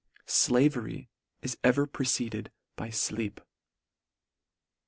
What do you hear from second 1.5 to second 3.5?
ever preceded by fleep."